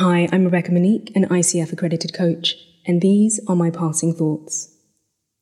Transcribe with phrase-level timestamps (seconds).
[0.00, 2.56] Hi, I'm Rebecca Monique, an ICF accredited coach,
[2.86, 4.74] and these are my passing thoughts.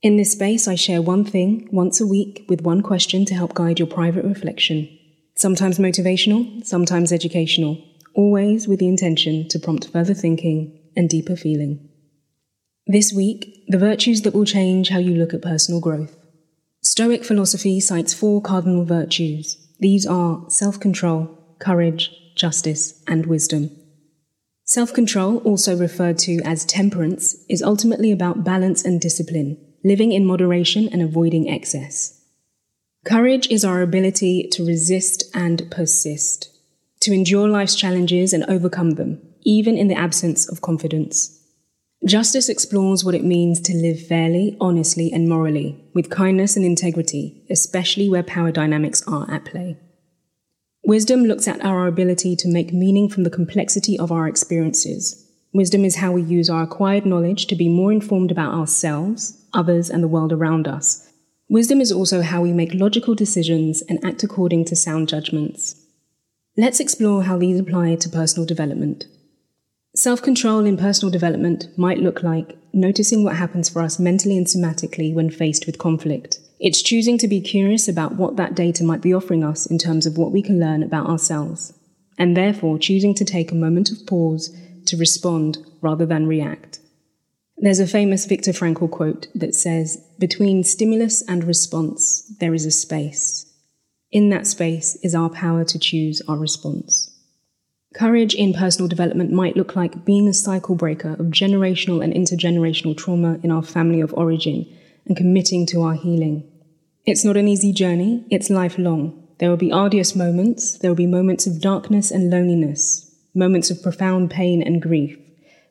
[0.00, 3.52] In this space, I share one thing once a week with one question to help
[3.52, 4.88] guide your private reflection.
[5.34, 7.84] Sometimes motivational, sometimes educational,
[8.14, 11.90] always with the intention to prompt further thinking and deeper feeling.
[12.86, 16.16] This week, the virtues that will change how you look at personal growth.
[16.82, 19.58] Stoic philosophy cites four cardinal virtues.
[19.80, 23.70] These are self control, courage, justice, and wisdom.
[24.68, 30.26] Self control, also referred to as temperance, is ultimately about balance and discipline, living in
[30.26, 32.20] moderation and avoiding excess.
[33.04, 36.50] Courage is our ability to resist and persist,
[36.98, 41.40] to endure life's challenges and overcome them, even in the absence of confidence.
[42.04, 47.44] Justice explores what it means to live fairly, honestly, and morally, with kindness and integrity,
[47.48, 49.78] especially where power dynamics are at play.
[50.86, 55.26] Wisdom looks at our ability to make meaning from the complexity of our experiences.
[55.52, 59.90] Wisdom is how we use our acquired knowledge to be more informed about ourselves, others,
[59.90, 61.12] and the world around us.
[61.48, 65.74] Wisdom is also how we make logical decisions and act according to sound judgments.
[66.56, 69.06] Let's explore how these apply to personal development.
[69.96, 74.46] Self control in personal development might look like noticing what happens for us mentally and
[74.46, 76.38] somatically when faced with conflict.
[76.58, 80.06] It's choosing to be curious about what that data might be offering us in terms
[80.06, 81.74] of what we can learn about ourselves,
[82.18, 86.80] and therefore choosing to take a moment of pause to respond rather than react.
[87.58, 92.70] There's a famous Viktor Frankl quote that says, Between stimulus and response, there is a
[92.70, 93.46] space.
[94.10, 97.12] In that space is our power to choose our response.
[97.94, 102.96] Courage in personal development might look like being a cycle breaker of generational and intergenerational
[102.96, 104.66] trauma in our family of origin
[105.06, 106.50] and committing to our healing.
[107.04, 109.22] It's not an easy journey, it's lifelong.
[109.38, 113.82] There will be arduous moments, there will be moments of darkness and loneliness, moments of
[113.82, 115.18] profound pain and grief.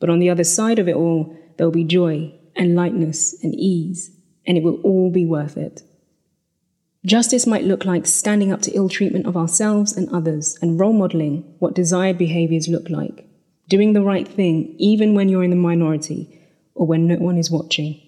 [0.00, 3.54] But on the other side of it all, there will be joy and lightness and
[3.54, 4.10] ease,
[4.46, 5.82] and it will all be worth it.
[7.04, 10.92] Justice might look like standing up to ill treatment of ourselves and others and role
[10.92, 13.26] modeling what desired behaviors look like,
[13.68, 16.38] doing the right thing even when you're in the minority
[16.74, 18.01] or when no one is watching.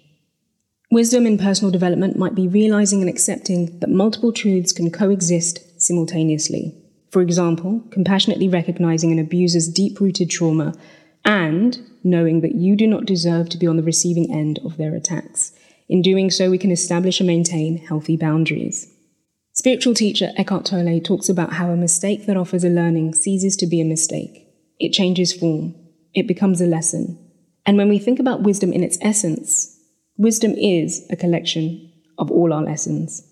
[0.95, 6.73] Wisdom in personal development might be realizing and accepting that multiple truths can coexist simultaneously.
[7.11, 10.73] For example, compassionately recognizing an abuser's deep rooted trauma
[11.25, 14.95] and knowing that you do not deserve to be on the receiving end of their
[14.95, 15.51] attacks.
[15.89, 18.87] In doing so, we can establish and maintain healthy boundaries.
[19.53, 23.67] Spiritual teacher Eckhart Tolle talks about how a mistake that offers a learning ceases to
[23.67, 24.47] be a mistake.
[24.79, 25.75] It changes form.
[26.15, 27.19] It becomes a lesson.
[27.67, 29.74] And when we think about wisdom in its essence,
[30.17, 33.27] Wisdom is a collection of all our lessons.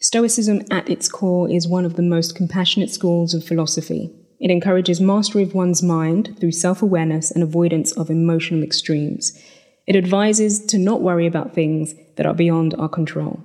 [0.00, 4.10] Stoicism at its core is one of the most compassionate schools of philosophy.
[4.40, 9.40] It encourages mastery of one's mind through self awareness and avoidance of emotional extremes.
[9.86, 13.44] It advises to not worry about things that are beyond our control.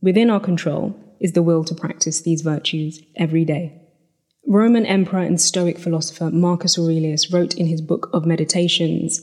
[0.00, 3.78] Within our control is the will to practice these virtues every day.
[4.46, 9.20] Roman emperor and Stoic philosopher Marcus Aurelius wrote in his book of Meditations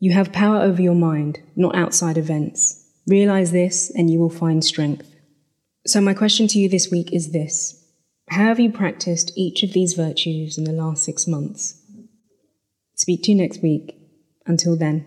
[0.00, 2.90] you have power over your mind, not outside events.
[3.06, 5.06] Realize this and you will find strength.
[5.86, 7.84] So, my question to you this week is this
[8.30, 11.80] How have you practiced each of these virtues in the last six months?
[12.94, 13.96] Speak to you next week.
[14.46, 15.04] Until then,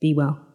[0.00, 0.53] be well.